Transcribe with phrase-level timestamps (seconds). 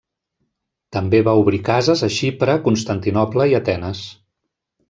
[0.97, 4.05] També va obrir cases a Xipre, Constantinoble i Atenes.